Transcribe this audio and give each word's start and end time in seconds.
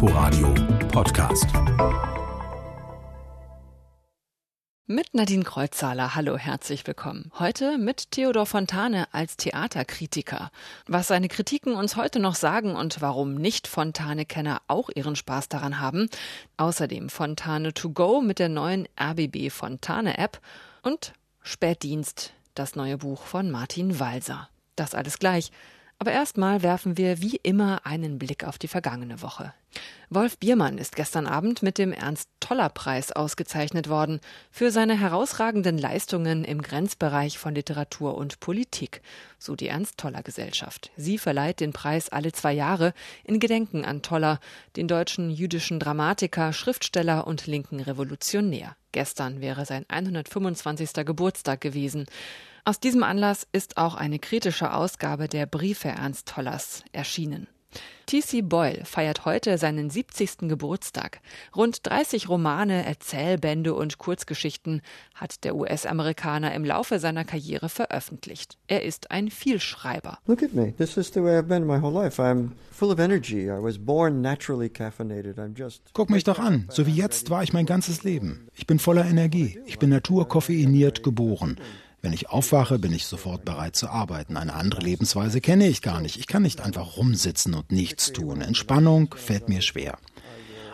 Inforadio 0.00 0.54
Podcast. 0.92 1.46
Mit 4.86 5.12
Nadine 5.12 5.42
Kreuzzahler, 5.42 6.14
hallo, 6.14 6.38
herzlich 6.38 6.86
willkommen. 6.86 7.32
Heute 7.36 7.78
mit 7.78 8.12
Theodor 8.12 8.46
Fontane 8.46 9.08
als 9.10 9.36
Theaterkritiker. 9.36 10.52
Was 10.86 11.08
seine 11.08 11.26
Kritiken 11.26 11.74
uns 11.74 11.96
heute 11.96 12.20
noch 12.20 12.36
sagen 12.36 12.76
und 12.76 13.00
warum 13.00 13.34
Nicht-Fontane-Kenner 13.34 14.62
auch 14.68 14.88
ihren 14.94 15.16
Spaß 15.16 15.48
daran 15.48 15.80
haben. 15.80 16.08
Außerdem 16.58 17.08
Fontane 17.08 17.74
to 17.74 17.90
go 17.90 18.20
mit 18.20 18.38
der 18.38 18.50
neuen 18.50 18.86
RBB 19.00 19.50
Fontane-App 19.50 20.40
und 20.82 21.12
Spätdienst, 21.42 22.34
das 22.54 22.76
neue 22.76 22.98
Buch 22.98 23.24
von 23.24 23.50
Martin 23.50 23.98
Walser. 23.98 24.48
Das 24.76 24.94
alles 24.94 25.18
gleich. 25.18 25.50
Aber 26.00 26.12
erstmal 26.12 26.62
werfen 26.62 26.96
wir 26.96 27.20
wie 27.20 27.40
immer 27.42 27.84
einen 27.84 28.18
Blick 28.18 28.44
auf 28.44 28.56
die 28.56 28.68
vergangene 28.68 29.20
Woche. 29.20 29.52
Wolf 30.10 30.38
Biermann 30.38 30.78
ist 30.78 30.94
gestern 30.96 31.26
Abend 31.26 31.62
mit 31.62 31.76
dem 31.76 31.92
Ernst-Toller-Preis 31.92 33.12
ausgezeichnet 33.12 33.88
worden 33.88 34.20
für 34.50 34.70
seine 34.70 34.98
herausragenden 34.98 35.76
Leistungen 35.76 36.44
im 36.44 36.62
Grenzbereich 36.62 37.36
von 37.36 37.54
Literatur 37.54 38.16
und 38.16 38.38
Politik, 38.38 39.02
so 39.38 39.56
die 39.56 39.68
Ernst-Toller-Gesellschaft. 39.68 40.92
Sie 40.96 41.18
verleiht 41.18 41.60
den 41.60 41.72
Preis 41.72 42.08
alle 42.08 42.32
zwei 42.32 42.52
Jahre 42.52 42.94
in 43.24 43.40
Gedenken 43.40 43.84
an 43.84 44.00
Toller, 44.00 44.38
den 44.76 44.86
deutschen 44.86 45.30
jüdischen 45.30 45.80
Dramatiker, 45.80 46.52
Schriftsteller 46.52 47.26
und 47.26 47.46
linken 47.46 47.80
Revolutionär. 47.80 48.76
Gestern 48.92 49.40
wäre 49.40 49.66
sein 49.66 49.84
125. 49.88 51.04
Geburtstag 51.04 51.60
gewesen. 51.60 52.06
Aus 52.68 52.80
diesem 52.80 53.02
Anlass 53.02 53.46
ist 53.50 53.78
auch 53.78 53.94
eine 53.94 54.18
kritische 54.18 54.74
Ausgabe 54.74 55.26
der 55.26 55.46
Briefe 55.46 55.88
Ernst 55.88 56.28
Tollers 56.28 56.84
erschienen. 56.92 57.46
T.C. 58.04 58.42
Boyle 58.42 58.84
feiert 58.84 59.24
heute 59.24 59.56
seinen 59.56 59.88
70. 59.88 60.48
Geburtstag. 60.50 61.20
Rund 61.56 61.86
30 61.86 62.28
Romane, 62.28 62.84
Erzählbände 62.84 63.72
und 63.72 63.96
Kurzgeschichten 63.96 64.82
hat 65.14 65.44
der 65.44 65.56
US-Amerikaner 65.56 66.54
im 66.54 66.62
Laufe 66.62 66.98
seiner 66.98 67.24
Karriere 67.24 67.70
veröffentlicht. 67.70 68.58
Er 68.66 68.82
ist 68.82 69.10
ein 69.10 69.30
Vielschreiber. 69.30 70.18
Look 70.26 70.42
at 70.42 70.52
me. 70.52 70.74
This 70.76 70.98
is 70.98 71.10
the 71.14 71.22
way 71.22 71.38
I've 71.38 71.48
been 71.48 71.66
my 71.66 71.80
whole 71.80 71.94
life. 71.94 72.20
I'm 72.20 72.50
full 72.70 72.92
of 72.92 72.98
energy. 72.98 73.44
I 73.44 73.62
was 73.62 73.78
born 73.78 74.20
naturally 74.20 74.68
caffeinated. 74.68 75.38
I'm 75.38 75.56
just 75.56 75.80
Guck 75.94 76.10
mich 76.10 76.24
doch 76.24 76.38
an. 76.38 76.66
So 76.70 76.86
wie 76.86 76.92
jetzt 76.92 77.30
war 77.30 77.42
ich 77.42 77.54
mein 77.54 77.64
ganzes 77.64 78.04
Leben. 78.04 78.46
Ich 78.54 78.66
bin 78.66 78.78
voller 78.78 79.06
Energie. 79.06 79.58
Ich 79.64 79.78
bin 79.78 79.88
naturkoffeiniert 79.88 81.02
geboren. 81.02 81.58
Wenn 82.00 82.12
ich 82.12 82.30
aufwache, 82.30 82.78
bin 82.78 82.92
ich 82.92 83.06
sofort 83.06 83.44
bereit 83.44 83.74
zu 83.74 83.88
arbeiten. 83.88 84.36
Eine 84.36 84.54
andere 84.54 84.80
Lebensweise 84.80 85.40
kenne 85.40 85.66
ich 85.66 85.82
gar 85.82 86.00
nicht. 86.00 86.16
Ich 86.16 86.28
kann 86.28 86.42
nicht 86.42 86.60
einfach 86.60 86.96
rumsitzen 86.96 87.54
und 87.54 87.72
nichts 87.72 88.12
tun. 88.12 88.40
Entspannung 88.40 89.14
fällt 89.16 89.48
mir 89.48 89.62
schwer. 89.62 89.98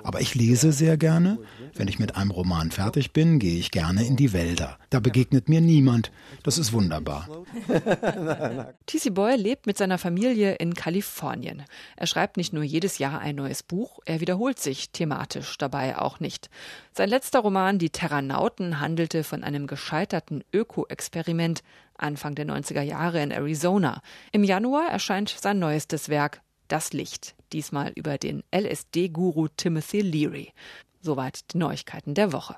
Aber 0.05 0.21
ich 0.21 0.35
lese 0.35 0.71
sehr 0.71 0.99
gerne. 0.99 1.39
Wenn 1.75 1.89
ich 1.89 1.99
mit 1.99 2.15
einem 2.15 2.31
Roman 2.31 2.71
fertig 2.71 3.13
bin, 3.13 3.39
gehe 3.39 3.59
ich 3.59 3.71
gerne 3.71 4.07
in 4.07 4.17
die 4.17 4.35
Wälder. 4.35 4.79
Da 4.91 5.01
begegnet 5.01 5.49
mir 5.49 5.63
niemand. 5.63 6.13
Das 6.43 6.59
ist 6.59 6.75
wunderbar. 6.75 7.27
T.C. 8.87 9.11
Boyle 9.11 9.37
lebt 9.37 9.67
mit 9.67 9.79
seiner 9.79 9.97
Familie 9.97 10.57
in 10.57 10.75
Kalifornien. 10.75 11.65
Er 11.97 12.07
schreibt 12.07 12.37
nicht 12.37 12.53
nur 12.53 12.63
jedes 12.63 12.99
Jahr 12.99 13.19
ein 13.19 13.37
neues 13.37 13.63
Buch, 13.63 13.99
er 14.05 14.21
wiederholt 14.21 14.61
sich 14.61 14.91
thematisch 14.91 15.57
dabei 15.57 15.97
auch 15.97 16.21
nicht. 16.21 16.51
Sein 16.93 17.09
letzter 17.09 17.41
Roman 17.41 17.79
Die 17.79 17.91
Terranauten 17.91 18.81
handelte 18.81 19.25
von 19.25 19.43
einem 19.43 19.67
gescheiterten 19.67 20.45
Öko-Experiment 20.53 21.63
Anfang 21.97 22.35
der 22.35 22.47
90er 22.47 22.83
Jahre 22.83 23.23
in 23.23 23.31
Arizona. 23.31 24.03
Im 24.33 24.45
Januar 24.45 24.91
erscheint 24.91 25.35
sein 25.41 25.59
neuestes 25.59 26.09
Werk 26.09 26.43
Das 26.69 26.93
Licht 26.93 27.35
diesmal 27.53 27.93
über 27.95 28.19
den 28.19 28.43
LSD-Guru 28.55 29.49
Timothy 29.57 30.01
Leary. 30.01 30.53
Soweit 31.01 31.53
die 31.53 31.59
Neuigkeiten 31.59 32.15
der 32.15 32.33
Woche. 32.33 32.57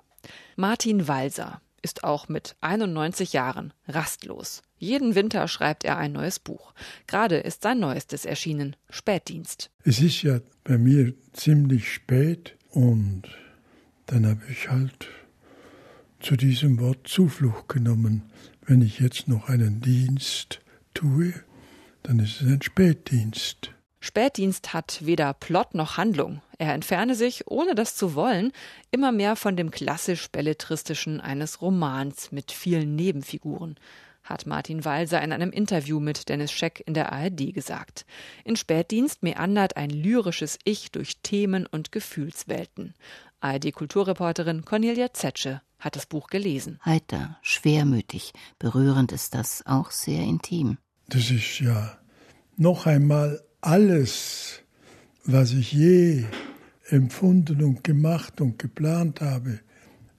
Martin 0.56 1.06
Walser 1.06 1.60
ist 1.82 2.04
auch 2.04 2.28
mit 2.28 2.56
91 2.60 3.32
Jahren 3.32 3.72
rastlos. 3.86 4.62
Jeden 4.78 5.14
Winter 5.14 5.46
schreibt 5.48 5.84
er 5.84 5.98
ein 5.98 6.12
neues 6.12 6.38
Buch. 6.38 6.74
Gerade 7.06 7.36
ist 7.36 7.62
sein 7.62 7.78
neuestes 7.78 8.24
erschienen, 8.24 8.76
Spätdienst. 8.90 9.70
Es 9.84 10.00
ist 10.00 10.22
ja 10.22 10.40
bei 10.64 10.78
mir 10.78 11.14
ziemlich 11.32 11.92
spät 11.92 12.56
und 12.70 13.22
dann 14.06 14.26
habe 14.26 14.42
ich 14.50 14.68
halt 14.70 15.08
zu 16.20 16.36
diesem 16.36 16.80
Wort 16.80 17.06
Zuflucht 17.06 17.68
genommen. 17.68 18.22
Wenn 18.64 18.82
ich 18.82 18.98
jetzt 18.98 19.28
noch 19.28 19.48
einen 19.48 19.80
Dienst 19.80 20.60
tue, 20.92 21.34
dann 22.02 22.18
ist 22.18 22.40
es 22.40 22.48
ein 22.48 22.62
Spätdienst. 22.62 23.75
Spätdienst 24.00 24.72
hat 24.72 25.04
weder 25.04 25.32
Plot 25.34 25.74
noch 25.74 25.96
Handlung. 25.96 26.42
Er 26.58 26.74
entferne 26.74 27.14
sich, 27.14 27.48
ohne 27.48 27.74
das 27.74 27.96
zu 27.96 28.14
wollen, 28.14 28.52
immer 28.90 29.12
mehr 29.12 29.36
von 29.36 29.56
dem 29.56 29.70
klassisch 29.70 30.30
belletristischen 30.30 31.20
eines 31.20 31.60
Romans 31.60 32.32
mit 32.32 32.52
vielen 32.52 32.94
Nebenfiguren, 32.94 33.76
hat 34.22 34.46
Martin 34.46 34.84
Walser 34.84 35.22
in 35.22 35.32
einem 35.32 35.50
Interview 35.50 36.00
mit 36.00 36.28
Dennis 36.28 36.52
Scheck 36.52 36.82
in 36.86 36.94
der 36.94 37.12
ARD 37.12 37.54
gesagt. 37.54 38.06
In 38.44 38.56
Spätdienst 38.56 39.22
meandert 39.22 39.76
ein 39.76 39.90
lyrisches 39.90 40.58
Ich 40.64 40.90
durch 40.90 41.18
Themen 41.22 41.66
und 41.66 41.92
Gefühlswelten. 41.92 42.94
ARD-Kulturreporterin 43.40 44.64
Cornelia 44.64 45.12
Zetsche 45.12 45.62
hat 45.78 45.96
das 45.96 46.06
Buch 46.06 46.28
gelesen. 46.28 46.80
Heiter, 46.84 47.38
schwermütig, 47.42 48.32
berührend 48.58 49.12
ist 49.12 49.34
das, 49.34 49.64
auch 49.66 49.90
sehr 49.90 50.22
intim. 50.22 50.78
Das 51.08 51.30
ist 51.30 51.60
ja 51.60 51.98
noch 52.56 52.86
einmal 52.86 53.45
alles, 53.66 54.62
was 55.24 55.52
ich 55.52 55.72
je 55.72 56.24
empfunden 56.88 57.62
und 57.64 57.82
gemacht 57.82 58.40
und 58.40 58.60
geplant 58.60 59.20
habe, 59.20 59.58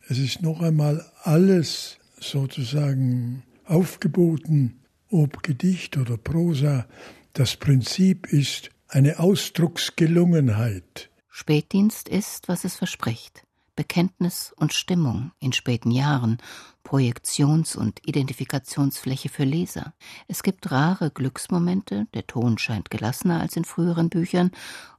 es 0.09 0.19
ist 0.19 0.41
noch 0.41 0.62
einmal 0.62 1.09
alles 1.24 1.97
sozusagen 2.19 3.44
aufgeboten, 3.63 4.80
ob 5.09 5.44
Gedicht 5.44 5.96
oder 5.96 6.18
Prosa. 6.18 6.88
Das 7.31 7.56
Prinzip 7.56 8.28
ist 8.34 8.69
eine 8.90 9.19
Ausdrucksgelungenheit. 9.19 11.09
Spätdienst 11.30 12.09
ist, 12.09 12.50
was 12.50 12.66
es 12.66 12.75
verspricht. 12.75 13.47
Bekenntnis 13.78 14.54
und 14.58 14.74
Stimmung 14.74 15.32
in 15.40 15.54
späten 15.54 15.92
Jahren, 15.92 16.40
Projektions- 16.84 17.78
und 17.78 18.06
Identifikationsfläche 18.06 19.30
für 19.30 19.46
Leser. 19.46 19.94
Es 20.28 20.44
gibt 20.44 20.70
rare 20.72 21.12
Glücksmomente, 21.12 22.08
der 22.14 22.28
Ton 22.28 22.58
scheint 22.58 22.90
gelassener 22.90 23.40
als 23.40 23.56
in 23.56 23.64
früheren 23.64 24.10
Büchern, 24.10 24.52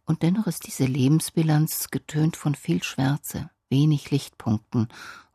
und 0.07 0.23
dennoch 0.23 0.47
ist 0.47 0.67
diese 0.67 0.87
Lebensbilanz 0.87 1.91
getönt 1.91 2.39
von 2.39 2.55
viel 2.55 2.83
Schwärze 2.83 3.51
wenig 3.71 4.11
Lichtpunkten 4.11 4.89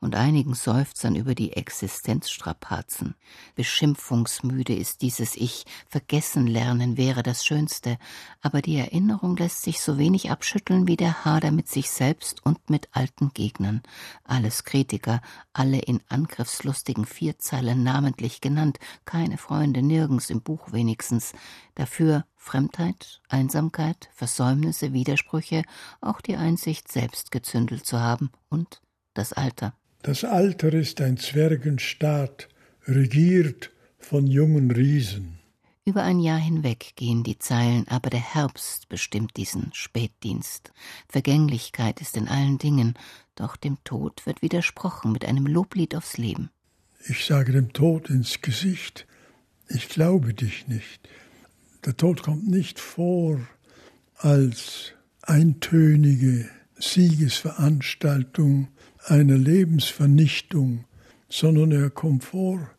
und 0.04 0.16
einigen 0.16 0.54
Seufzern 0.54 1.16
über 1.16 1.34
die 1.34 1.54
Existenzstrapazen. 1.54 3.16
Beschimpfungsmüde 3.56 4.76
ist 4.76 5.02
dieses 5.02 5.36
Ich, 5.36 5.66
vergessen 5.88 6.46
lernen 6.46 6.98
wäre 6.98 7.24
das 7.24 7.46
Schönste, 7.46 7.98
aber 8.42 8.62
die 8.62 8.76
Erinnerung 8.76 9.38
lässt 9.38 9.64
sich 9.64 9.82
so 9.82 9.98
wenig 9.98 10.30
abschütteln 10.30 10.88
wie 10.88 10.98
der 10.98 11.24
Hader 11.24 11.52
mit 11.52 11.70
sich 11.70 11.90
selbst 11.90 12.46
und 12.46 12.70
mit 12.70 12.90
alten 12.92 13.32
Gegnern. 13.34 13.82
Alles 14.26 14.66
Kritiker, 14.66 15.22
alle 15.54 15.80
in 15.80 16.02
angriffslustigen 16.10 17.06
Vierzeilen 17.06 17.82
namentlich 17.82 18.42
genannt, 18.42 18.80
keine 19.06 19.38
Freunde 19.38 19.82
nirgends 19.82 20.30
im 20.30 20.42
Buch 20.42 20.74
wenigstens. 20.74 21.34
Dafür 21.76 22.26
Fremdheit, 22.36 23.22
Einsamkeit, 23.30 24.10
Versäumnisse, 24.14 24.92
Widersprüche, 24.92 25.64
auch 26.02 26.20
die 26.20 26.36
Einsicht, 26.36 26.92
selbst 26.92 27.32
gezündelt 27.32 27.86
zu 27.86 28.02
haben 28.02 28.32
und 28.50 28.82
das 29.14 29.32
Alter. 29.32 29.74
Das 30.04 30.26
Alter 30.26 30.74
ist 30.74 31.00
ein 31.00 31.16
Zwergenstaat, 31.16 32.50
regiert 32.86 33.72
von 33.98 34.28
jungen 34.28 34.70
Riesen. 34.70 35.40
Über 35.86 36.04
ein 36.04 36.20
Jahr 36.20 36.40
hinweg 36.40 36.92
gehen 36.98 37.24
die 37.24 37.40
Zeilen, 37.40 37.88
aber 37.88 38.10
der 38.10 38.34
Herbst 38.34 38.90
bestimmt 38.90 39.38
diesen 39.38 39.70
Spätdienst. 39.74 40.74
Vergänglichkeit 41.08 42.02
ist 42.02 42.18
in 42.18 42.28
allen 42.28 42.58
Dingen, 42.58 42.96
doch 43.36 43.56
dem 43.56 43.78
Tod 43.86 44.26
wird 44.26 44.42
widersprochen 44.42 45.14
mit 45.14 45.24
einem 45.24 45.48
Loblied 45.48 45.96
aufs 45.96 46.18
Leben. 46.18 46.50
Ich 47.08 47.26
sage 47.26 47.54
dem 47.54 47.72
Tod 47.72 48.10
ins 48.10 48.42
Gesicht, 48.42 49.08
ich 49.70 49.88
glaube 49.88 50.34
dich 50.34 50.68
nicht. 50.68 51.00
Der 51.86 51.96
Tod 51.96 52.24
kommt 52.24 52.46
nicht 52.46 52.78
vor 52.78 53.40
als 54.18 54.92
eintönige 55.22 56.50
Siegesveranstaltung 56.78 58.68
einer 59.06 59.38
Lebensvernichtung, 59.38 60.86
sondern 61.30 61.72
er 61.72 61.90
kommt 61.90 62.24
vor, 62.24 62.70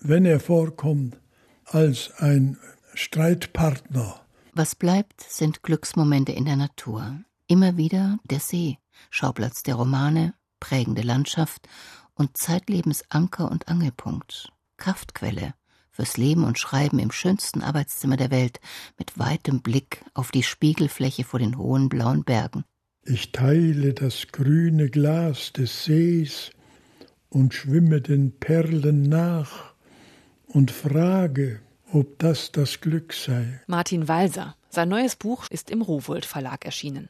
wenn 0.00 0.24
er 0.24 0.40
vorkommt, 0.40 1.16
als 1.64 2.10
ein 2.18 2.58
Streitpartner. 2.94 4.20
Was 4.52 4.74
bleibt, 4.74 5.20
sind 5.22 5.62
Glücksmomente 5.62 6.32
in 6.32 6.44
der 6.44 6.56
Natur. 6.56 7.20
Immer 7.46 7.76
wieder 7.76 8.18
der 8.24 8.40
See, 8.40 8.78
Schauplatz 9.10 9.62
der 9.62 9.76
Romane, 9.76 10.34
prägende 10.58 11.02
Landschaft 11.02 11.68
und 12.14 12.36
zeitlebens 12.36 13.04
Anker 13.08 13.50
und 13.50 13.68
Angelpunkt, 13.68 14.52
Kraftquelle, 14.76 15.54
fürs 15.90 16.16
Leben 16.16 16.44
und 16.44 16.58
Schreiben 16.58 16.98
im 16.98 17.10
schönsten 17.10 17.62
Arbeitszimmer 17.62 18.16
der 18.16 18.30
Welt, 18.30 18.60
mit 18.98 19.18
weitem 19.18 19.60
Blick 19.62 20.04
auf 20.14 20.30
die 20.30 20.42
Spiegelfläche 20.42 21.24
vor 21.24 21.38
den 21.38 21.58
hohen 21.58 21.88
blauen 21.88 22.24
Bergen. 22.24 22.64
Ich 23.04 23.32
teile 23.32 23.94
das 23.94 24.28
grüne 24.30 24.90
Glas 24.90 25.52
des 25.54 25.84
Sees 25.84 26.50
und 27.30 27.54
schwimme 27.54 28.02
den 28.02 28.32
Perlen 28.38 29.08
nach 29.08 29.72
und 30.46 30.70
frage, 30.70 31.60
ob 31.92 32.18
das 32.18 32.52
das 32.52 32.80
Glück 32.80 33.14
sei. 33.14 33.60
Martin 33.66 34.06
Walser. 34.06 34.54
Sein 34.68 34.90
neues 34.90 35.16
Buch 35.16 35.46
ist 35.50 35.70
im 35.70 35.82
Rowold 35.82 36.26
Verlag 36.26 36.64
erschienen. 36.64 37.08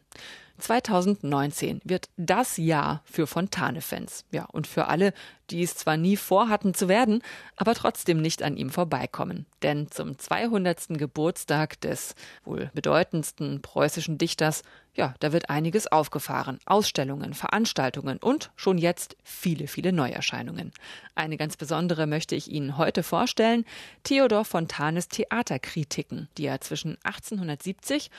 2019 0.59 1.81
wird 1.85 2.09
das 2.17 2.57
Jahr 2.57 3.03
für 3.05 3.27
Fontane-Fans. 3.27 4.25
Ja, 4.31 4.45
und 4.45 4.67
für 4.67 4.87
alle, 4.87 5.13
die 5.51 5.63
es 5.63 5.75
zwar 5.75 5.97
nie 5.97 6.17
vorhatten 6.17 6.75
zu 6.75 6.89
werden, 6.89 7.23
aber 7.57 7.75
trotzdem 7.75 8.21
nicht 8.21 8.43
an 8.43 8.57
ihm 8.57 8.71
vorbeikommen. 8.71 9.47
Denn 9.63 9.91
zum 9.91 10.19
200. 10.19 10.89
Geburtstag 10.91 11.81
des 11.81 12.15
wohl 12.45 12.71
bedeutendsten 12.75 13.61
preußischen 13.63 14.19
Dichters, 14.19 14.63
ja, 14.95 15.15
da 15.21 15.33
wird 15.33 15.51
einiges 15.51 15.87
aufgefahren. 15.87 16.59
Ausstellungen, 16.67 17.35
Veranstaltungen 17.35 18.19
und 18.19 18.51
schon 18.57 18.77
jetzt 18.77 19.17
viele, 19.23 19.67
viele 19.67 19.93
Neuerscheinungen. 19.93 20.73
Eine 21.15 21.37
ganz 21.37 21.57
besondere 21.57 22.07
möchte 22.07 22.35
ich 22.35 22.51
Ihnen 22.51 22.77
heute 22.77 23.03
vorstellen. 23.03 23.65
Theodor 24.03 24.45
Fontanes 24.45 25.09
Theaterkritiken, 25.09 26.29
die 26.37 26.47
er 26.47 26.61
zwischen 26.61 26.99
1870 27.05 28.11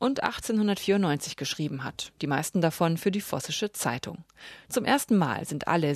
und 0.00 0.22
1894 0.22 1.36
geschrieben 1.36 1.84
hat, 1.84 2.10
die 2.22 2.26
meisten 2.26 2.62
davon 2.62 2.96
für 2.96 3.10
die 3.10 3.20
Vossische 3.20 3.70
Zeitung. 3.72 4.24
Zum 4.68 4.86
ersten 4.86 5.16
Mal 5.16 5.44
sind 5.44 5.68
alle 5.68 5.94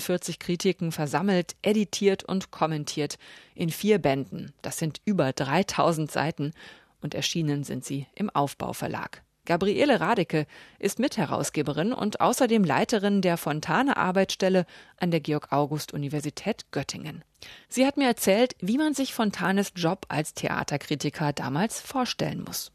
649 0.00 0.38
Kritiken 0.38 0.92
versammelt, 0.92 1.56
editiert 1.62 2.24
und 2.24 2.50
kommentiert 2.50 3.18
in 3.54 3.70
vier 3.70 3.98
Bänden. 3.98 4.52
Das 4.62 4.78
sind 4.78 5.00
über 5.04 5.32
3000 5.32 6.10
Seiten 6.10 6.52
und 7.00 7.14
erschienen 7.14 7.64
sind 7.64 7.84
sie 7.84 8.06
im 8.14 8.30
Aufbauverlag. 8.30 9.22
Gabriele 9.46 10.00
Radeke 10.00 10.46
ist 10.78 10.98
Mitherausgeberin 10.98 11.92
und 11.92 12.20
außerdem 12.20 12.64
Leiterin 12.64 13.20
der 13.20 13.36
Fontane 13.36 13.96
Arbeitsstelle 13.98 14.64
an 14.96 15.10
der 15.10 15.20
Georg 15.20 15.52
August 15.52 15.92
Universität 15.92 16.70
Göttingen. 16.70 17.22
Sie 17.68 17.86
hat 17.86 17.98
mir 17.98 18.06
erzählt, 18.06 18.56
wie 18.60 18.78
man 18.78 18.94
sich 18.94 19.12
Fontanes 19.12 19.72
Job 19.76 20.06
als 20.08 20.32
Theaterkritiker 20.32 21.34
damals 21.34 21.78
vorstellen 21.78 22.42
muss. 22.42 22.72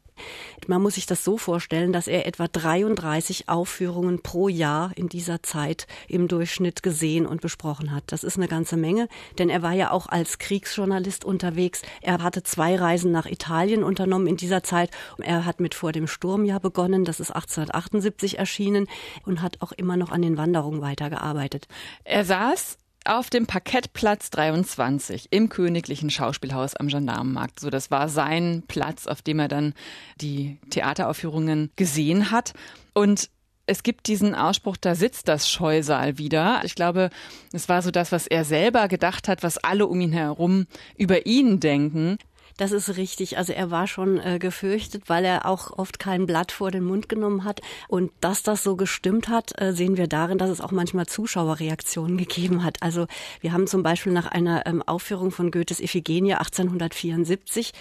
Man 0.66 0.82
muss 0.82 0.94
sich 0.94 1.06
das 1.06 1.24
so 1.24 1.38
vorstellen, 1.38 1.92
dass 1.92 2.06
er 2.06 2.26
etwa 2.26 2.46
33 2.46 3.48
Aufführungen 3.48 4.22
pro 4.22 4.48
Jahr 4.48 4.92
in 4.94 5.08
dieser 5.08 5.42
Zeit 5.42 5.86
im 6.06 6.28
Durchschnitt 6.28 6.82
gesehen 6.82 7.26
und 7.26 7.40
besprochen 7.40 7.92
hat. 7.92 8.04
Das 8.08 8.24
ist 8.24 8.36
eine 8.36 8.48
ganze 8.48 8.76
Menge, 8.76 9.08
denn 9.38 9.50
er 9.50 9.62
war 9.62 9.72
ja 9.72 9.90
auch 9.90 10.06
als 10.06 10.38
Kriegsjournalist 10.38 11.24
unterwegs. 11.24 11.82
Er 12.02 12.22
hatte 12.22 12.42
zwei 12.42 12.76
Reisen 12.76 13.10
nach 13.10 13.26
Italien 13.26 13.82
unternommen 13.82 14.26
in 14.26 14.36
dieser 14.36 14.62
Zeit. 14.62 14.90
Er 15.18 15.44
hat 15.44 15.60
mit 15.60 15.74
Vor 15.74 15.92
dem 15.92 16.06
Sturmjahr 16.06 16.60
begonnen, 16.60 17.04
das 17.04 17.20
ist 17.20 17.30
1878 17.30 18.38
erschienen 18.38 18.86
und 19.24 19.42
hat 19.42 19.56
auch 19.60 19.72
immer 19.72 19.96
noch 19.96 20.10
an 20.10 20.22
den 20.22 20.36
Wanderungen 20.36 20.82
weitergearbeitet. 20.82 21.66
Er 22.04 22.24
saß 22.24 22.78
auf 23.04 23.30
dem 23.30 23.46
Parkettplatz 23.46 24.30
23 24.30 25.28
im 25.30 25.48
Königlichen 25.48 26.10
Schauspielhaus 26.10 26.74
am 26.76 26.88
Gendarmenmarkt. 26.88 27.60
So, 27.60 27.70
das 27.70 27.90
war 27.90 28.08
sein 28.08 28.62
Platz, 28.68 29.06
auf 29.06 29.22
dem 29.22 29.38
er 29.38 29.48
dann 29.48 29.74
die 30.20 30.58
Theateraufführungen 30.70 31.70
gesehen 31.76 32.30
hat. 32.30 32.52
Und 32.92 33.30
es 33.66 33.82
gibt 33.84 34.08
diesen 34.08 34.34
Ausspruch, 34.34 34.76
da 34.76 34.94
sitzt 34.96 35.28
das 35.28 35.48
Scheusal 35.48 36.18
wieder. 36.18 36.60
Ich 36.64 36.74
glaube, 36.74 37.10
es 37.52 37.68
war 37.68 37.82
so 37.82 37.92
das, 37.92 38.10
was 38.10 38.26
er 38.26 38.44
selber 38.44 38.88
gedacht 38.88 39.28
hat, 39.28 39.44
was 39.44 39.58
alle 39.58 39.86
um 39.86 40.00
ihn 40.00 40.12
herum 40.12 40.66
über 40.96 41.24
ihn 41.24 41.60
denken. 41.60 42.18
Das 42.60 42.72
ist 42.72 42.98
richtig. 42.98 43.38
Also 43.38 43.54
er 43.54 43.70
war 43.70 43.86
schon 43.86 44.18
äh, 44.18 44.38
gefürchtet, 44.38 45.04
weil 45.06 45.24
er 45.24 45.46
auch 45.46 45.78
oft 45.78 45.98
kein 45.98 46.26
Blatt 46.26 46.52
vor 46.52 46.70
den 46.70 46.84
Mund 46.84 47.08
genommen 47.08 47.44
hat. 47.44 47.62
Und 47.88 48.12
dass 48.20 48.42
das 48.42 48.62
so 48.62 48.76
gestimmt 48.76 49.30
hat, 49.30 49.58
äh, 49.58 49.72
sehen 49.72 49.96
wir 49.96 50.08
darin, 50.08 50.36
dass 50.36 50.50
es 50.50 50.60
auch 50.60 50.70
manchmal 50.70 51.06
Zuschauerreaktionen 51.06 52.18
gegeben 52.18 52.62
hat. 52.62 52.82
Also 52.82 53.06
wir 53.40 53.54
haben 53.54 53.66
zum 53.66 53.82
Beispiel 53.82 54.12
nach 54.12 54.26
einer 54.26 54.66
ähm, 54.66 54.82
Aufführung 54.82 55.30
von 55.30 55.50
Goethes 55.50 55.80
Iphigenie 55.80 56.34
1874 56.34 57.72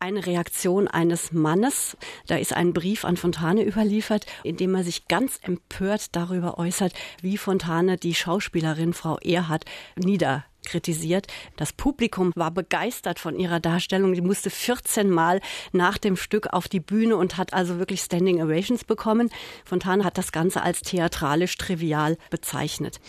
eine 0.00 0.26
Reaktion 0.26 0.86
eines 0.86 1.32
Mannes. 1.32 1.96
Da 2.26 2.36
ist 2.36 2.52
ein 2.52 2.74
Brief 2.74 3.06
an 3.06 3.16
Fontane 3.16 3.64
überliefert, 3.66 4.26
in 4.44 4.58
dem 4.58 4.74
er 4.74 4.84
sich 4.84 5.08
ganz 5.08 5.40
empört 5.40 6.14
darüber 6.14 6.58
äußert, 6.58 6.92
wie 7.22 7.38
Fontane 7.38 7.96
die 7.96 8.14
Schauspielerin 8.14 8.92
Frau 8.92 9.16
Erhard 9.16 9.64
nieder 9.96 10.44
kritisiert. 10.66 11.26
Das 11.56 11.72
Publikum 11.72 12.32
war 12.36 12.50
begeistert 12.50 13.18
von 13.18 13.38
ihrer 13.38 13.60
Darstellung. 13.60 14.12
Die 14.12 14.20
musste 14.20 14.50
14 14.50 15.08
Mal 15.08 15.40
nach 15.72 15.96
dem 15.96 16.16
Stück 16.16 16.52
auf 16.52 16.68
die 16.68 16.80
Bühne 16.80 17.16
und 17.16 17.38
hat 17.38 17.54
also 17.54 17.78
wirklich 17.78 18.00
Standing 18.02 18.42
Ovations 18.42 18.84
bekommen. 18.84 19.30
Fontane 19.64 20.04
hat 20.04 20.18
das 20.18 20.32
Ganze 20.32 20.62
als 20.62 20.80
theatralisch 20.80 21.56
trivial 21.56 22.18
bezeichnet. 22.30 23.00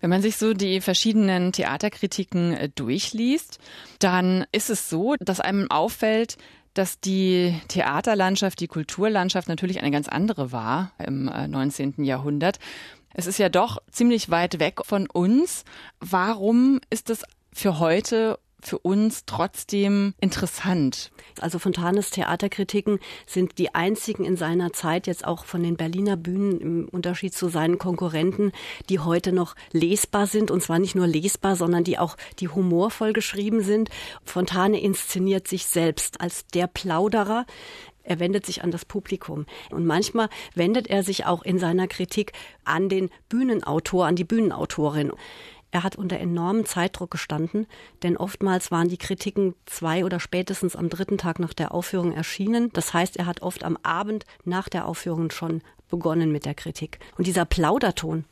Wenn 0.00 0.10
man 0.10 0.22
sich 0.22 0.36
so 0.36 0.54
die 0.54 0.80
verschiedenen 0.80 1.52
Theaterkritiken 1.52 2.54
äh, 2.54 2.68
durchliest, 2.68 3.58
dann 3.98 4.46
ist 4.52 4.70
es 4.70 4.88
so, 4.88 5.16
dass 5.18 5.40
einem 5.40 5.70
auffällt, 5.70 6.36
dass 6.76 7.00
die 7.00 7.54
Theaterlandschaft, 7.68 8.60
die 8.60 8.66
Kulturlandschaft 8.66 9.48
natürlich 9.48 9.80
eine 9.80 9.90
ganz 9.90 10.08
andere 10.08 10.52
war 10.52 10.92
im 10.98 11.24
19. 11.24 11.94
Äh, 11.98 12.02
Jahrhundert. 12.02 12.58
Es 13.18 13.26
ist 13.26 13.38
ja 13.38 13.48
doch 13.48 13.78
ziemlich 13.90 14.28
weit 14.30 14.58
weg 14.58 14.80
von 14.84 15.08
uns. 15.08 15.64
Warum 16.00 16.82
ist 16.90 17.08
es 17.08 17.24
für 17.50 17.78
heute 17.78 18.38
für 18.60 18.78
uns 18.78 19.24
trotzdem 19.26 20.14
interessant. 20.20 21.12
Also 21.40 21.58
Fontanes 21.58 22.10
Theaterkritiken 22.10 22.98
sind 23.26 23.58
die 23.58 23.74
einzigen 23.74 24.24
in 24.24 24.36
seiner 24.36 24.72
Zeit 24.72 25.06
jetzt 25.06 25.24
auch 25.24 25.44
von 25.44 25.62
den 25.62 25.76
Berliner 25.76 26.16
Bühnen 26.16 26.60
im 26.60 26.88
Unterschied 26.88 27.32
zu 27.32 27.48
seinen 27.48 27.78
Konkurrenten, 27.78 28.52
die 28.88 28.98
heute 28.98 29.32
noch 29.32 29.54
lesbar 29.72 30.26
sind 30.26 30.50
und 30.50 30.62
zwar 30.62 30.78
nicht 30.80 30.96
nur 30.96 31.06
lesbar, 31.06 31.54
sondern 31.54 31.84
die 31.84 31.98
auch 31.98 32.16
die 32.40 32.48
humorvoll 32.48 33.12
geschrieben 33.12 33.62
sind. 33.62 33.88
Fontane 34.24 34.80
inszeniert 34.80 35.46
sich 35.46 35.66
selbst 35.66 36.20
als 36.20 36.46
der 36.48 36.66
Plauderer. 36.66 37.46
Er 38.06 38.20
wendet 38.20 38.46
sich 38.46 38.62
an 38.62 38.70
das 38.70 38.84
Publikum. 38.84 39.46
Und 39.70 39.84
manchmal 39.84 40.28
wendet 40.54 40.86
er 40.86 41.02
sich 41.02 41.26
auch 41.26 41.42
in 41.42 41.58
seiner 41.58 41.88
Kritik 41.88 42.32
an 42.64 42.88
den 42.88 43.10
Bühnenautor, 43.28 44.06
an 44.06 44.16
die 44.16 44.24
Bühnenautorin. 44.24 45.12
Er 45.72 45.82
hat 45.82 45.96
unter 45.96 46.18
enormem 46.18 46.64
Zeitdruck 46.64 47.10
gestanden, 47.10 47.66
denn 48.02 48.16
oftmals 48.16 48.70
waren 48.70 48.88
die 48.88 48.96
Kritiken 48.96 49.54
zwei 49.66 50.04
oder 50.04 50.20
spätestens 50.20 50.76
am 50.76 50.88
dritten 50.88 51.18
Tag 51.18 51.40
nach 51.40 51.52
der 51.52 51.74
Aufführung 51.74 52.12
erschienen. 52.12 52.70
Das 52.72 52.94
heißt, 52.94 53.16
er 53.16 53.26
hat 53.26 53.42
oft 53.42 53.64
am 53.64 53.76
Abend 53.82 54.24
nach 54.44 54.68
der 54.68 54.86
Aufführung 54.86 55.30
schon 55.30 55.62
begonnen 55.90 56.30
mit 56.30 56.46
der 56.46 56.54
Kritik. 56.54 57.00
Und 57.18 57.26
dieser 57.26 57.44
Plauderton, 57.44 58.24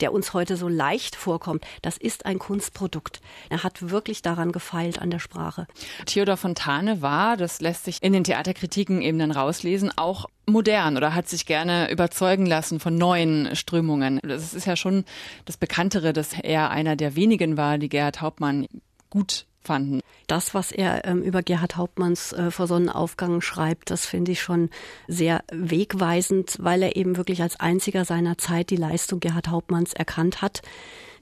der 0.00 0.12
uns 0.12 0.32
heute 0.34 0.56
so 0.56 0.68
leicht 0.68 1.16
vorkommt, 1.16 1.64
das 1.82 1.96
ist 1.96 2.26
ein 2.26 2.38
Kunstprodukt. 2.38 3.20
Er 3.48 3.62
hat 3.62 3.90
wirklich 3.90 4.22
daran 4.22 4.52
gefeilt 4.52 5.00
an 5.00 5.10
der 5.10 5.18
Sprache. 5.18 5.66
Theodor 6.06 6.36
Fontane 6.36 7.02
war, 7.02 7.36
das 7.36 7.60
lässt 7.60 7.84
sich 7.84 8.02
in 8.02 8.12
den 8.12 8.24
Theaterkritiken 8.24 9.02
eben 9.02 9.18
dann 9.18 9.30
rauslesen, 9.30 9.92
auch 9.96 10.26
modern 10.46 10.96
oder 10.96 11.14
hat 11.14 11.28
sich 11.28 11.46
gerne 11.46 11.90
überzeugen 11.90 12.46
lassen 12.46 12.80
von 12.80 12.96
neuen 12.96 13.56
Strömungen. 13.56 14.20
Das 14.22 14.54
ist 14.54 14.66
ja 14.66 14.76
schon 14.76 15.04
das 15.44 15.56
Bekanntere, 15.56 16.12
dass 16.12 16.34
er 16.34 16.70
einer 16.70 16.96
der 16.96 17.16
wenigen 17.16 17.56
war, 17.56 17.78
die 17.78 17.88
Gerhard 17.88 18.20
Hauptmann 18.20 18.66
gut 19.10 19.46
fanden. 19.64 20.00
Das, 20.26 20.54
was 20.54 20.72
er 20.72 21.04
ähm, 21.04 21.22
über 21.22 21.42
Gerhard 21.42 21.76
Hauptmanns 21.76 22.32
äh, 22.32 22.50
vor 22.50 22.66
Sonnenaufgang 22.66 23.40
schreibt, 23.40 23.90
das 23.90 24.06
finde 24.06 24.32
ich 24.32 24.42
schon 24.42 24.70
sehr 25.08 25.42
wegweisend, 25.52 26.56
weil 26.60 26.82
er 26.82 26.96
eben 26.96 27.16
wirklich 27.16 27.42
als 27.42 27.58
einziger 27.60 28.04
seiner 28.04 28.38
Zeit 28.38 28.70
die 28.70 28.76
Leistung 28.76 29.20
Gerhard 29.20 29.48
Hauptmanns 29.48 29.92
erkannt 29.92 30.42
hat 30.42 30.62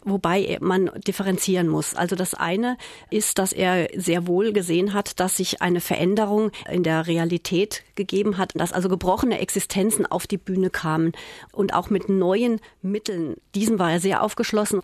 wobei 0.05 0.59
man 0.61 0.91
differenzieren 1.07 1.69
muss. 1.69 1.95
Also 1.95 2.17
das 2.17 2.35
eine 2.35 2.77
ist, 3.11 3.39
dass 3.39 3.53
er 3.53 3.89
sehr 3.95 4.27
wohl 4.27 4.53
gesehen 4.53 4.95
hat, 4.95 5.21
dass 5.21 5.37
sich 5.37 5.63
eine 5.63 5.81
Veränderung 5.81 6.51
in 6.71 6.83
der 6.83 7.07
Realität 7.07 7.85
gegeben 7.95 8.39
hat, 8.39 8.53
dass 8.55 8.73
also 8.73 8.89
gebrochene 8.89 9.39
Existenzen 9.39 10.07
auf 10.07 10.27
die 10.27 10.39
Bühne 10.39 10.71
kamen 10.71 11.13
und 11.53 11.75
auch 11.75 11.91
mit 11.91 12.09
neuen 12.09 12.61
Mitteln. 12.83 13.37
Diesem 13.55 13.79
war 13.79 13.93
er 13.93 14.01
sehr 14.01 14.23
aufgeschlossen. 14.23 14.81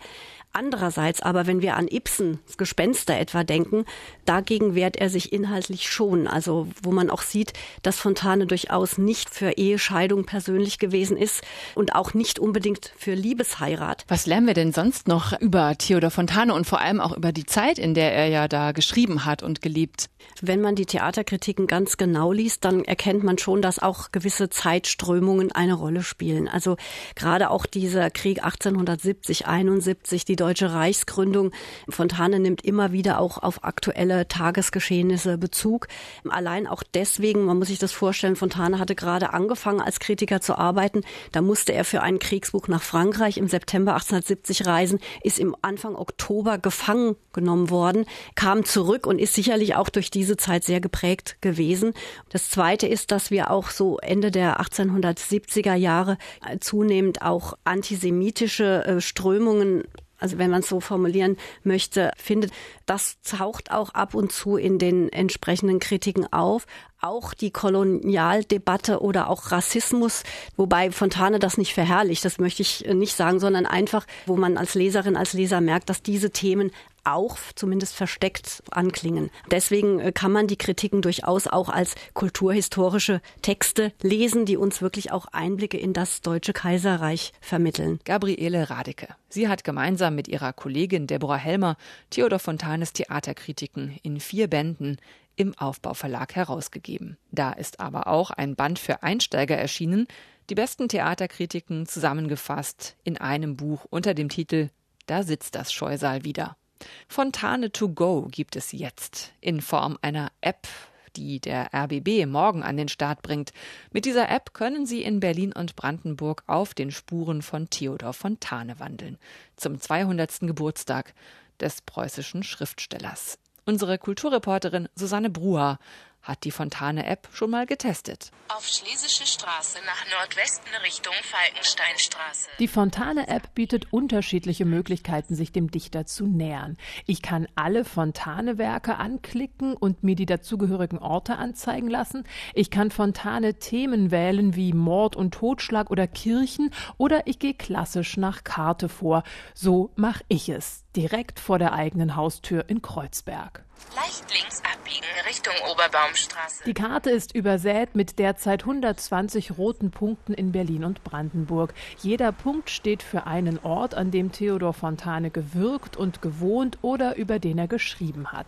Andererseits 0.51 1.21
aber, 1.21 1.45
wenn 1.45 1.61
wir 1.61 1.75
an 1.75 1.87
Ibsens 1.87 2.57
Gespenster 2.57 3.17
etwa 3.17 3.43
denken, 3.43 3.85
dagegen 4.25 4.73
wehrt 4.73 4.97
er 4.97 5.09
sich 5.09 5.31
inhaltlich 5.31 5.89
schon. 5.89 6.27
Also 6.27 6.67
wo 6.81 6.91
man 6.91 7.11
auch 7.11 7.21
sieht, 7.21 7.53
dass 7.83 7.99
Fontane 7.99 8.47
durchaus 8.47 8.97
nicht 8.97 9.29
für 9.29 9.51
Ehescheidung 9.51 10.25
persönlich 10.25 10.79
gewesen 10.79 11.17
ist 11.17 11.43
und 11.75 11.93
auch 11.93 12.15
nicht 12.15 12.39
unbedingt 12.39 12.91
für 12.97 13.13
Liebesheirat. 13.13 14.05
Was 14.07 14.25
lernen 14.25 14.47
wir 14.47 14.55
denn 14.55 14.73
sonst 14.73 15.07
noch 15.07 15.39
über 15.39 15.77
Theodor 15.77 16.09
Fontane 16.09 16.53
und 16.55 16.65
vor 16.65 16.81
allem 16.81 16.99
auch 16.99 17.15
über 17.15 17.31
die 17.31 17.45
Zeit, 17.45 17.77
in 17.77 17.93
der 17.93 18.13
er 18.13 18.27
ja 18.27 18.47
da 18.47 18.71
geschrieben 18.71 19.25
hat 19.25 19.43
und 19.43 19.61
gelebt? 19.61 20.09
Wenn 20.41 20.61
man 20.61 20.75
die 20.75 20.85
Theaterkritiken 20.85 21.67
ganz 21.67 21.97
genau 21.97 22.31
liest, 22.31 22.65
dann 22.65 22.83
erkennt 22.83 23.23
man 23.23 23.37
schon, 23.37 23.61
dass 23.61 23.79
auch 23.79 24.11
gewisse 24.11 24.49
Zeitströmungen 24.49 25.51
eine 25.51 25.73
Rolle 25.73 26.01
spielen. 26.01 26.47
Also 26.47 26.77
gerade 27.15 27.51
auch 27.51 27.65
dieser 27.65 28.09
Krieg 28.09 28.43
1870, 28.43 29.47
71, 29.47 30.25
die 30.25 30.38
deutsche 30.39 30.73
Reichsgründung. 30.73 31.51
Fontane 31.89 32.39
nimmt 32.39 32.63
immer 32.63 32.91
wieder 32.91 33.19
auch 33.19 33.37
auf 33.37 33.63
aktuelle 33.63 34.27
Tagesgeschehnisse 34.27 35.37
Bezug. 35.37 35.87
Allein 36.27 36.67
auch 36.67 36.83
deswegen, 36.93 37.45
man 37.45 37.59
muss 37.59 37.67
sich 37.69 37.79
das 37.79 37.91
vorstellen, 37.91 38.35
Fontane 38.35 38.79
hatte 38.79 38.95
gerade 38.95 39.33
angefangen 39.33 39.81
als 39.81 39.99
Kritiker 39.99 40.41
zu 40.41 40.57
arbeiten. 40.57 41.01
Da 41.31 41.41
musste 41.41 41.73
er 41.73 41.85
für 41.85 42.01
ein 42.01 42.19
Kriegsbuch 42.19 42.67
nach 42.67 42.81
Frankreich 42.81 43.37
im 43.37 43.47
September 43.47 43.93
1870 43.93 44.65
reisen, 44.65 44.99
ist 45.23 45.39
im 45.39 45.55
Anfang 45.61 45.95
Oktober 45.95 46.57
gefangen 46.57 47.15
genommen 47.33 47.69
worden, 47.69 48.05
kam 48.35 48.65
zurück 48.65 49.05
und 49.07 49.19
ist 49.19 49.33
sicherlich 49.33 49.75
auch 49.75 49.89
durch 49.89 50.11
diese 50.11 50.37
Zeit 50.37 50.63
sehr 50.63 50.81
geprägt 50.81 51.37
gewesen. 51.41 51.93
Das 52.29 52.49
Zweite 52.49 52.87
ist, 52.87 53.11
dass 53.11 53.31
wir 53.31 53.51
auch 53.51 53.69
so 53.69 53.97
Ende 53.99 54.31
der 54.31 54.59
1870er 54.59 55.75
Jahre 55.75 56.17
zunehmend 56.59 57.21
auch 57.21 57.53
antisemitische 57.63 58.85
äh, 58.85 59.01
Strömungen 59.01 59.83
also 60.19 60.37
wenn 60.37 60.51
man 60.51 60.61
es 60.61 60.69
so 60.69 60.79
formulieren 60.79 61.37
möchte, 61.63 62.11
findet, 62.17 62.51
das 62.85 63.21
taucht 63.21 63.71
auch 63.71 63.91
ab 63.91 64.13
und 64.13 64.31
zu 64.31 64.57
in 64.57 64.77
den 64.77 65.09
entsprechenden 65.09 65.79
Kritiken 65.79 66.31
auf. 66.31 66.65
Auch 67.01 67.33
die 67.33 67.51
Kolonialdebatte 67.51 69.01
oder 69.01 69.29
auch 69.29 69.51
Rassismus, 69.51 70.23
wobei 70.57 70.91
Fontane 70.91 71.39
das 71.39 71.57
nicht 71.57 71.73
verherrlicht, 71.73 72.25
das 72.25 72.39
möchte 72.39 72.61
ich 72.61 72.85
nicht 72.93 73.15
sagen, 73.15 73.39
sondern 73.39 73.65
einfach, 73.65 74.05
wo 74.25 74.35
man 74.35 74.57
als 74.57 74.75
Leserin, 74.75 75.15
als 75.15 75.31
Leser 75.31 75.61
merkt, 75.61 75.89
dass 75.89 76.01
diese 76.01 76.31
Themen 76.31 76.71
auch 77.13 77.37
zumindest 77.55 77.95
versteckt 77.95 78.63
anklingen. 78.71 79.29
Deswegen 79.51 79.99
äh, 79.99 80.11
kann 80.11 80.31
man 80.31 80.47
die 80.47 80.57
Kritiken 80.57 81.01
durchaus 81.01 81.47
auch 81.47 81.69
als 81.69 81.95
kulturhistorische 82.13 83.21
Texte 83.41 83.91
lesen, 84.01 84.45
die 84.45 84.57
uns 84.57 84.81
wirklich 84.81 85.11
auch 85.11 85.27
Einblicke 85.27 85.77
in 85.77 85.93
das 85.93 86.21
Deutsche 86.21 86.53
Kaiserreich 86.53 87.33
vermitteln. 87.41 87.99
Gabriele 88.05 88.69
Radeke. 88.69 89.07
Sie 89.29 89.47
hat 89.47 89.63
gemeinsam 89.63 90.15
mit 90.15 90.27
ihrer 90.27 90.53
Kollegin 90.53 91.07
Deborah 91.07 91.37
Helmer 91.37 91.77
Theodor 92.09 92.39
Fontanes 92.39 92.93
Theaterkritiken 92.93 93.99
in 94.03 94.19
vier 94.19 94.47
Bänden 94.47 94.97
im 95.35 95.57
Aufbauverlag 95.57 96.35
herausgegeben. 96.35 97.17
Da 97.31 97.53
ist 97.53 97.79
aber 97.79 98.07
auch 98.07 98.31
ein 98.31 98.55
Band 98.55 98.77
für 98.77 99.03
Einsteiger 99.03 99.57
erschienen, 99.57 100.07
die 100.49 100.55
besten 100.55 100.89
Theaterkritiken 100.89 101.85
zusammengefasst 101.85 102.95
in 103.03 103.17
einem 103.17 103.55
Buch 103.55 103.85
unter 103.89 104.13
dem 104.13 104.29
Titel 104.29 104.69
Da 105.05 105.23
sitzt 105.23 105.55
das 105.55 105.71
Scheusal 105.71 106.23
wieder. 106.23 106.57
Fontane 107.07 107.71
to 107.71 107.89
go 107.89 108.27
gibt 108.29 108.55
es 108.55 108.71
jetzt 108.71 109.33
in 109.41 109.61
Form 109.61 109.97
einer 110.01 110.31
App, 110.41 110.67
die 111.15 111.39
der 111.39 111.69
RBB 111.73 112.25
morgen 112.25 112.63
an 112.63 112.77
den 112.77 112.87
Start 112.87 113.21
bringt. 113.21 113.51
Mit 113.91 114.05
dieser 114.05 114.29
App 114.29 114.53
können 114.53 114.85
Sie 114.85 115.01
in 115.01 115.19
Berlin 115.19 115.53
und 115.53 115.75
Brandenburg 115.75 116.43
auf 116.47 116.73
den 116.73 116.91
Spuren 116.91 117.41
von 117.41 117.69
Theodor 117.69 118.13
Fontane 118.13 118.79
wandeln. 118.79 119.17
Zum 119.55 119.79
200. 119.79 120.39
Geburtstag 120.41 121.13
des 121.59 121.81
preußischen 121.81 122.43
Schriftstellers. 122.43 123.37
Unsere 123.65 123.97
Kulturreporterin 123.97 124.89
Susanne 124.95 125.29
Bruher 125.29 125.77
hat 126.21 126.43
die 126.43 126.51
Fontane-App 126.51 127.29
schon 127.31 127.49
mal 127.49 127.65
getestet. 127.65 128.31
Auf 128.49 128.67
Schlesische 128.67 129.25
Straße 129.25 129.79
nach 129.85 130.19
Nordwesten 130.19 130.69
Richtung 130.83 131.13
Falkensteinstraße. 131.23 132.49
Die 132.59 132.67
Fontane-App 132.67 133.53
bietet 133.55 133.93
unterschiedliche 133.93 134.65
Möglichkeiten, 134.65 135.35
sich 135.35 135.51
dem 135.51 135.71
Dichter 135.71 136.05
zu 136.05 136.25
nähern. 136.25 136.77
Ich 137.05 137.21
kann 137.21 137.47
alle 137.55 137.85
Fontane-Werke 137.85 138.97
anklicken 138.97 139.75
und 139.75 140.03
mir 140.03 140.15
die 140.15 140.25
dazugehörigen 140.25 140.99
Orte 140.99 141.37
anzeigen 141.37 141.89
lassen. 141.89 142.23
Ich 142.53 142.71
kann 142.71 142.91
Fontane-Themen 142.91 144.11
wählen 144.11 144.55
wie 144.55 144.73
Mord 144.73 145.15
und 145.15 145.33
Totschlag 145.33 145.89
oder 145.89 146.07
Kirchen 146.07 146.71
oder 146.97 147.27
ich 147.27 147.39
gehe 147.39 147.53
klassisch 147.53 148.17
nach 148.17 148.43
Karte 148.43 148.89
vor. 148.89 149.23
So 149.53 149.91
mache 149.95 150.23
ich 150.27 150.49
es, 150.49 150.83
direkt 150.95 151.39
vor 151.39 151.59
der 151.59 151.73
eigenen 151.73 152.15
Haustür 152.15 152.65
in 152.67 152.81
Kreuzberg. 152.81 153.63
Leicht 153.95 154.25
links 154.33 154.61
abbiegen 154.61 155.05
Richtung 155.27 155.53
Oberbaumstraße. 155.71 156.63
Die 156.65 156.73
Karte 156.73 157.09
ist 157.11 157.33
übersät 157.33 157.95
mit 157.95 158.19
derzeit 158.19 158.63
120 158.63 159.57
roten 159.57 159.91
Punkten 159.91 160.33
in 160.33 160.51
Berlin 160.51 160.83
und 160.83 161.03
Brandenburg. 161.03 161.73
Jeder 161.99 162.31
Punkt 162.31 162.69
steht 162.69 163.03
für 163.03 163.27
einen 163.27 163.59
Ort, 163.59 163.95
an 163.95 164.11
dem 164.11 164.31
Theodor 164.31 164.73
Fontane 164.73 165.31
gewirkt 165.31 165.97
und 165.97 166.21
gewohnt 166.21 166.79
oder 166.81 167.15
über 167.15 167.39
den 167.39 167.57
er 167.57 167.67
geschrieben 167.67 168.31
hat. 168.31 168.47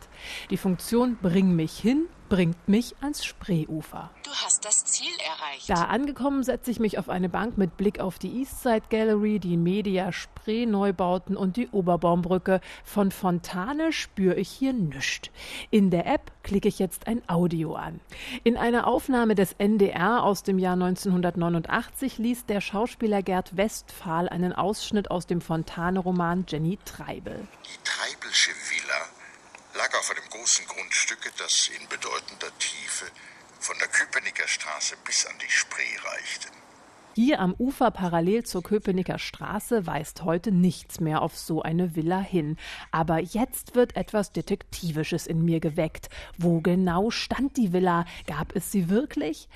Die 0.50 0.58
Funktion 0.58 1.18
Bring 1.22 1.56
mich 1.56 1.78
hin 1.78 2.08
bringt 2.32 2.70
mich 2.70 2.96
ans 3.02 3.26
Spreeufer. 3.26 4.10
Du 4.24 4.32
hast 4.32 4.64
das 4.64 4.86
Ziel 4.86 5.12
erreicht. 5.20 5.70
Da 5.70 5.88
angekommen 5.88 6.44
setze 6.44 6.72
ich 6.72 6.80
mich 6.80 6.98
auf 6.98 7.10
eine 7.10 7.28
Bank 7.28 7.58
mit 7.58 7.76
Blick 7.76 8.00
auf 8.00 8.20
die 8.20 8.40
Eastside 8.40 8.84
Gallery, 8.90 9.38
die 9.38 9.58
Media 9.58 10.14
Spree 10.14 10.66
Neubauten 10.66 11.36
und 11.36 11.58
die 11.58 11.68
Oberbaumbrücke. 11.68 12.62
Von 12.86 13.12
Fontane 13.12 13.92
spüre 13.92 14.36
ich 14.36 14.48
hier 14.48 14.72
nichts. 14.72 15.30
In 15.72 15.90
der 15.90 16.06
App 16.06 16.32
klicke 16.42 16.70
ich 16.70 16.80
jetzt 16.80 17.06
ein 17.06 17.22
Audio 17.28 17.76
an. 17.76 18.00
In 18.46 18.56
einer 18.56 18.88
Aufnahme 18.88 19.36
des 19.36 19.52
NDR 19.58 20.24
aus 20.24 20.44
dem 20.44 20.58
Jahr 20.58 20.76
1989 20.76 22.18
liest 22.18 22.50
der 22.50 22.62
Schauspieler 22.62 23.24
Gerd 23.24 23.58
Westphal 23.58 24.30
einen 24.30 24.54
Ausschnitt 24.54 25.12
aus 25.12 25.28
dem 25.28 25.42
Fontane-Roman 25.42 26.46
Jenny 26.48 26.80
Treibel. 26.86 27.46
Die 27.66 27.84
Treibelsche 27.84 28.52
Villa 28.52 29.21
lag 29.82 29.98
auf 29.98 30.12
einem 30.12 30.30
großen 30.30 30.68
Grundstücke, 30.68 31.32
das 31.38 31.70
in 31.70 31.88
bedeutender 31.88 32.56
Tiefe 32.60 33.10
von 33.60 33.80
der 33.80 33.88
Köpenicker 33.88 34.48
Straße 34.48 34.96
bis 34.98 35.26
an 35.26 35.40
die 35.40 35.50
Spree 35.50 35.98
reichte. 36.04 36.50
Hier 37.14 37.42
am 37.42 37.54
Ufer 37.60 37.92
parallel 37.92 38.44
zur 38.44 38.64
Köpenicker 38.64 39.20
Straße 39.20 39.86
weist 39.86 40.24
heute 40.24 40.54
nichts 40.54 41.02
mehr 41.02 41.22
auf 41.22 41.38
so 41.38 41.62
eine 41.62 41.94
Villa 41.94 42.22
hin. 42.22 42.56
Aber 42.92 43.20
jetzt 43.20 43.76
wird 43.76 43.98
etwas 43.98 44.32
Detektivisches 44.32 45.28
in 45.28 45.44
mir 45.44 45.60
geweckt. 45.60 46.08
Wo 46.38 46.62
genau 46.62 47.10
stand 47.10 47.58
die 47.58 47.74
Villa? 47.74 48.06
Gab 48.28 48.56
es 48.56 48.72
sie 48.72 48.90
wirklich? 48.90 49.50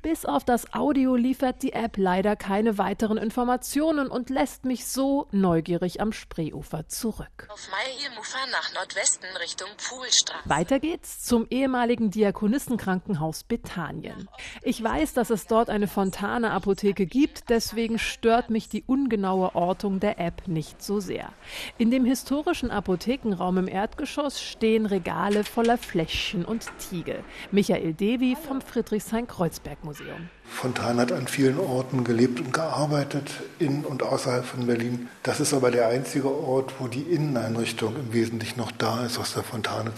Bis 0.00 0.24
auf 0.24 0.44
das 0.44 0.72
Audio 0.72 1.14
liefert 1.14 1.62
die 1.62 1.74
App 1.74 1.98
leider 1.98 2.34
keine 2.34 2.78
weiteren 2.78 3.18
Informationen 3.18 4.08
und 4.08 4.30
lässt 4.30 4.64
mich 4.64 4.86
so 4.86 5.28
neugierig 5.32 6.00
am 6.00 6.12
Spreeufer 6.12 6.88
zurück. 6.88 7.46
Auf 7.50 7.68
Meierhirmufer 7.70 8.38
nach 8.50 8.72
Nordwesten 8.72 9.28
Richtung 9.42 9.68
Pfuhlstraße. 9.76 10.48
Weiter 10.48 10.80
geht's 10.80 11.22
zum 11.22 11.46
ehemaligen 11.50 12.10
Diakonissenkrankenhaus 12.10 13.44
Bethanien. 13.44 14.30
Ich 14.62 14.82
weiß, 14.82 15.12
dass 15.12 15.28
es 15.28 15.46
dort 15.46 15.68
eine 15.68 15.88
Fontane-Apotheke 15.88 17.01
Stücke 17.02 17.06
gibt, 17.06 17.48
deswegen 17.48 17.98
stört 17.98 18.50
mich 18.50 18.68
die 18.68 18.84
ungenaue 18.86 19.54
Ortung 19.54 20.00
der 20.00 20.18
App 20.18 20.46
nicht 20.46 20.82
so 20.82 21.00
sehr. 21.00 21.30
In 21.78 21.90
dem 21.90 22.04
historischen 22.04 22.70
Apothekenraum 22.70 23.58
im 23.58 23.68
Erdgeschoss 23.68 24.40
stehen 24.40 24.86
Regale 24.86 25.44
voller 25.44 25.78
Fläschchen 25.78 26.44
und 26.44 26.66
Tiegel. 26.78 27.24
Michael 27.50 27.94
Devi 27.94 28.36
vom 28.36 28.60
Friedrichshain-Kreuzberg-Museum. 28.60 30.28
Fontane 30.44 31.02
hat 31.02 31.12
an 31.12 31.26
vielen 31.26 31.58
Orten 31.58 32.04
gelebt 32.04 32.40
und 32.40 32.52
gearbeitet, 32.52 33.30
in 33.58 33.84
und 33.84 34.02
außerhalb 34.02 34.44
von 34.44 34.66
Berlin. 34.66 35.08
Das 35.22 35.40
ist 35.40 35.54
aber 35.54 35.70
der 35.70 35.88
einzige 35.88 36.28
Ort, 36.28 36.74
wo 36.78 36.88
die 36.88 37.02
Inneneinrichtung 37.02 37.96
im 37.96 38.12
Wesentlichen 38.12 38.60
noch 38.60 38.72
da 38.72 39.04
ist 39.06 39.18
aus 39.18 39.34
der 39.34 39.42
Fontane 39.42 39.92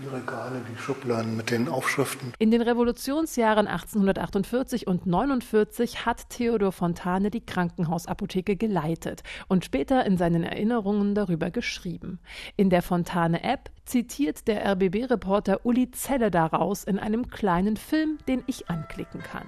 die 0.00 0.08
Regale, 0.08 0.62
die 0.70 0.78
Schubladen 0.80 1.36
mit 1.36 1.50
den 1.50 1.68
Aufschriften. 1.68 2.32
In 2.38 2.50
den 2.50 2.62
Revolutionsjahren 2.62 3.66
1848 3.66 4.86
und 4.86 5.06
49 5.06 6.06
hat 6.06 6.30
Theodor 6.30 6.72
Fontane 6.72 7.30
die 7.30 7.44
Krankenhausapotheke 7.44 8.56
geleitet 8.56 9.22
und 9.48 9.64
später 9.64 10.06
in 10.06 10.16
seinen 10.16 10.42
Erinnerungen 10.42 11.14
darüber 11.14 11.50
geschrieben. 11.50 12.20
In 12.56 12.70
der 12.70 12.82
Fontane-App 12.82 13.70
zitiert 13.84 14.48
der 14.48 14.64
RBB-Reporter 14.72 15.66
Uli 15.66 15.90
Zelle 15.90 16.30
daraus 16.30 16.84
in 16.84 16.98
einem 16.98 17.28
kleinen 17.28 17.76
Film, 17.76 18.18
den 18.28 18.42
ich 18.46 18.70
anklicken 18.70 19.22
kann. 19.22 19.46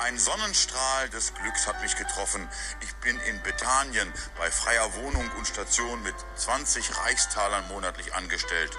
Ein 0.00 0.16
Sonnenstrahl 0.16 1.08
des 1.08 1.34
Glücks 1.34 1.66
hat 1.66 1.82
mich 1.82 1.96
getroffen. 1.96 2.46
Ich 2.82 2.94
bin 2.96 3.18
in 3.28 3.42
Bethanien 3.42 4.06
bei 4.38 4.48
freier 4.48 4.94
Wohnung 5.02 5.28
und 5.36 5.46
Station 5.46 6.00
mit 6.04 6.14
20 6.36 7.04
Reichstalern 7.04 7.66
monatlich 7.68 8.14
angestellt. 8.14 8.78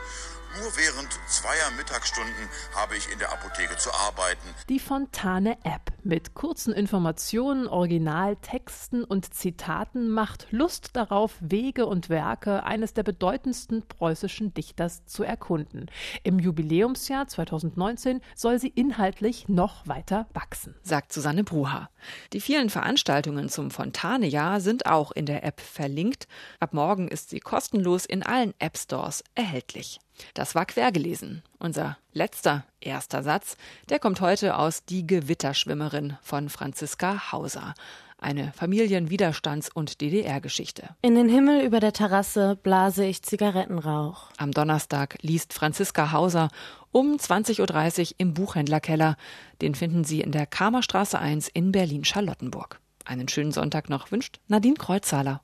Nur 0.57 0.75
während 0.75 1.11
zweier 1.27 1.69
Mittagsstunden 1.77 2.49
habe 2.75 2.97
ich 2.97 3.11
in 3.11 3.19
der 3.19 3.31
Apotheke 3.31 3.77
zu 3.77 3.91
arbeiten. 3.93 4.47
Die 4.67 4.79
Fontane 4.79 5.57
App 5.63 5.91
mit 6.03 6.33
kurzen 6.33 6.73
Informationen, 6.73 7.67
Originaltexten 7.67 9.03
und 9.03 9.31
Zitaten 9.31 10.09
macht 10.09 10.47
Lust 10.49 10.95
darauf, 10.95 11.35
Wege 11.39 11.85
und 11.85 12.09
Werke 12.09 12.63
eines 12.63 12.93
der 12.93 13.03
bedeutendsten 13.03 13.87
preußischen 13.87 14.53
Dichters 14.55 15.05
zu 15.05 15.23
erkunden. 15.23 15.85
Im 16.23 16.39
Jubiläumsjahr 16.39 17.27
2019 17.27 18.21
soll 18.33 18.59
sie 18.59 18.69
inhaltlich 18.69 19.49
noch 19.49 19.87
weiter 19.87 20.27
wachsen, 20.33 20.75
sagt 20.81 21.13
Susanne 21.13 21.43
Bruha. 21.43 21.89
Die 22.33 22.41
vielen 22.41 22.71
Veranstaltungen 22.71 23.49
zum 23.49 23.69
Fontane-Jahr 23.69 24.61
sind 24.61 24.87
auch 24.87 25.11
in 25.11 25.27
der 25.27 25.43
App 25.43 25.61
verlinkt. 25.61 26.27
Ab 26.59 26.73
morgen 26.73 27.07
ist 27.07 27.29
sie 27.29 27.39
kostenlos 27.39 28.05
in 28.05 28.23
allen 28.23 28.55
App 28.59 28.77
Stores 28.77 29.23
erhältlich. 29.35 29.99
Das 30.33 30.55
war 30.55 30.65
quergelesen. 30.65 31.43
Unser 31.59 31.97
letzter, 32.13 32.65
erster 32.81 33.23
Satz, 33.23 33.57
der 33.89 33.99
kommt 33.99 34.21
heute 34.21 34.57
aus 34.57 34.85
Die 34.85 35.05
Gewitterschwimmerin 35.05 36.17
von 36.21 36.49
Franziska 36.49 37.31
Hauser. 37.31 37.73
Eine 38.21 38.51
Familienwiderstands- 38.51 39.71
und 39.73 40.01
DDR-Geschichte. 40.01 40.89
In 41.01 41.15
den 41.15 41.29
Himmel 41.29 41.65
über 41.65 41.79
der 41.79 41.93
Terrasse 41.93 42.57
blase 42.61 43.05
ich 43.05 43.23
Zigarettenrauch. 43.23 44.29
Am 44.37 44.51
Donnerstag 44.51 45.17
liest 45.21 45.53
Franziska 45.53 46.11
Hauser 46.11 46.49
um 46.91 47.15
20.30 47.15 47.99
Uhr 47.99 48.15
im 48.17 48.33
Buchhändlerkeller. 48.33 49.15
Den 49.61 49.73
finden 49.73 50.03
Sie 50.03 50.19
in 50.19 50.33
der 50.33 50.47
Kramerstraße 50.47 51.17
1 51.17 51.47
in 51.47 51.71
Berlin-Charlottenburg. 51.71 52.81
Einen 53.05 53.27
schönen 53.29 53.51
Sonntag 53.51 53.89
noch 53.89 54.11
wünscht 54.11 54.39
Nadine 54.47 54.75
Kreuzhaler. 54.75 55.41